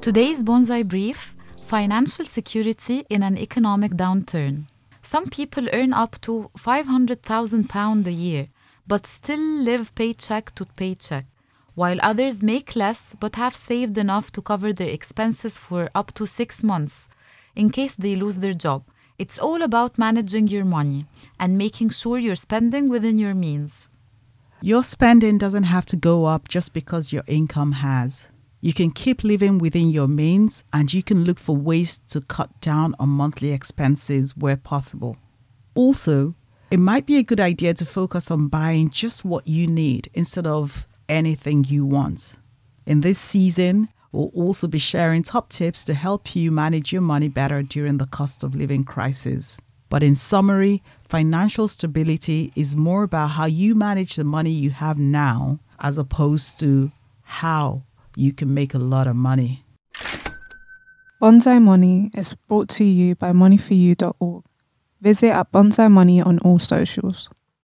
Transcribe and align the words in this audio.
Today's 0.00 0.44
Bonsai 0.44 0.88
Brief 0.88 1.34
Financial 1.66 2.24
Security 2.24 3.04
in 3.10 3.24
an 3.24 3.36
Economic 3.36 3.92
Downturn. 3.92 4.68
Some 5.02 5.28
people 5.30 5.66
earn 5.72 5.92
up 5.92 6.20
to 6.20 6.48
£500,000 6.56 8.06
a 8.06 8.12
year, 8.12 8.46
but 8.86 9.04
still 9.06 9.40
live 9.40 9.92
paycheck 9.96 10.54
to 10.54 10.64
paycheck, 10.64 11.26
while 11.74 11.98
others 12.02 12.40
make 12.40 12.76
less 12.76 13.02
but 13.18 13.34
have 13.34 13.54
saved 13.54 13.98
enough 13.98 14.30
to 14.32 14.42
cover 14.42 14.72
their 14.72 14.90
expenses 14.90 15.58
for 15.58 15.90
up 15.92 16.12
to 16.14 16.26
six 16.26 16.62
months 16.62 17.08
in 17.56 17.70
case 17.70 17.96
they 17.96 18.14
lose 18.14 18.36
their 18.36 18.52
job. 18.52 18.84
It's 19.18 19.40
all 19.40 19.62
about 19.62 19.98
managing 19.98 20.46
your 20.46 20.64
money 20.64 21.02
and 21.40 21.58
making 21.58 21.90
sure 21.90 22.18
you're 22.18 22.36
spending 22.36 22.88
within 22.88 23.18
your 23.18 23.34
means. 23.34 23.88
Your 24.64 24.84
spending 24.84 25.38
doesn't 25.38 25.64
have 25.64 25.86
to 25.86 25.96
go 25.96 26.24
up 26.24 26.46
just 26.46 26.72
because 26.72 27.12
your 27.12 27.24
income 27.26 27.72
has. 27.72 28.28
You 28.60 28.72
can 28.72 28.92
keep 28.92 29.24
living 29.24 29.58
within 29.58 29.90
your 29.90 30.06
means 30.06 30.62
and 30.72 30.94
you 30.94 31.02
can 31.02 31.24
look 31.24 31.40
for 31.40 31.56
ways 31.56 31.98
to 32.10 32.20
cut 32.20 32.60
down 32.60 32.94
on 33.00 33.08
monthly 33.08 33.50
expenses 33.50 34.36
where 34.36 34.56
possible. 34.56 35.16
Also, 35.74 36.36
it 36.70 36.78
might 36.78 37.06
be 37.06 37.16
a 37.16 37.24
good 37.24 37.40
idea 37.40 37.74
to 37.74 37.84
focus 37.84 38.30
on 38.30 38.46
buying 38.46 38.88
just 38.90 39.24
what 39.24 39.48
you 39.48 39.66
need 39.66 40.08
instead 40.14 40.46
of 40.46 40.86
anything 41.08 41.64
you 41.64 41.84
want. 41.84 42.36
In 42.86 43.00
this 43.00 43.18
season, 43.18 43.88
we'll 44.12 44.30
also 44.32 44.68
be 44.68 44.78
sharing 44.78 45.24
top 45.24 45.48
tips 45.48 45.84
to 45.86 45.94
help 45.94 46.36
you 46.36 46.52
manage 46.52 46.92
your 46.92 47.02
money 47.02 47.26
better 47.26 47.64
during 47.64 47.98
the 47.98 48.06
cost 48.06 48.44
of 48.44 48.54
living 48.54 48.84
crisis. 48.84 49.60
But 49.92 50.02
in 50.02 50.14
summary, 50.14 50.82
financial 51.06 51.68
stability 51.68 52.50
is 52.56 52.74
more 52.74 53.02
about 53.02 53.26
how 53.26 53.44
you 53.44 53.74
manage 53.74 54.16
the 54.16 54.24
money 54.24 54.48
you 54.48 54.70
have 54.70 54.98
now 54.98 55.58
as 55.80 55.98
opposed 55.98 56.58
to 56.60 56.90
how 57.20 57.82
you 58.16 58.32
can 58.32 58.54
make 58.54 58.72
a 58.72 58.78
lot 58.78 59.06
of 59.06 59.16
money. 59.16 59.66
Bonsai 61.20 61.60
Money 61.60 62.10
is 62.14 62.32
brought 62.48 62.70
to 62.70 62.84
you 62.84 63.16
by 63.16 63.32
moneyforyou.org. 63.32 64.44
Visit 65.02 65.28
at 65.28 65.52
Bonsai 65.52 65.90
Money 65.90 66.22
on 66.22 66.38
all 66.38 66.58
socials. 66.58 67.28